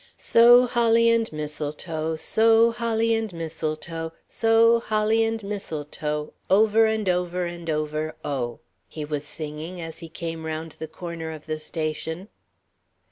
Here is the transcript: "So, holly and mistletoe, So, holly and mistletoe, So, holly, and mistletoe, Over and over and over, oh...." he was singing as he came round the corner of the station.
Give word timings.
"So, 0.17 0.65
holly 0.65 1.11
and 1.11 1.31
mistletoe, 1.31 2.15
So, 2.15 2.71
holly 2.71 3.13
and 3.13 3.31
mistletoe, 3.31 4.11
So, 4.27 4.79
holly, 4.79 5.23
and 5.23 5.43
mistletoe, 5.43 6.33
Over 6.49 6.87
and 6.87 7.07
over 7.07 7.45
and 7.45 7.69
over, 7.69 8.15
oh...." 8.25 8.61
he 8.87 9.05
was 9.05 9.25
singing 9.27 9.79
as 9.79 9.99
he 9.99 10.09
came 10.09 10.43
round 10.47 10.71
the 10.71 10.87
corner 10.87 11.29
of 11.29 11.45
the 11.45 11.59
station. 11.59 12.29